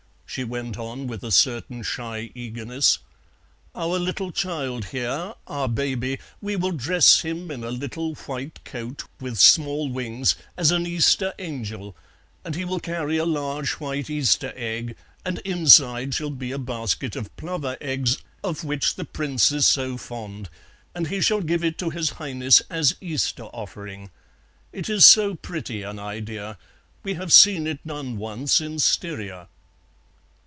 [0.33, 2.99] she went on, with a certain shy eagerness.
[3.75, 9.37] "Our little child here, our baby, we will dress him in little white coat, with
[9.37, 11.97] small wings, as an Easter angel,
[12.45, 14.95] and he will carry a large white Easter egg,
[15.25, 19.97] and inside shall be a basket of plover eggs, of which the Prince is so
[19.97, 20.49] fond,
[20.95, 24.09] and he shall give it to his Highness as Easter offering.
[24.71, 26.57] It is so pretty an idea
[27.03, 29.49] we have seen it done once in Styria."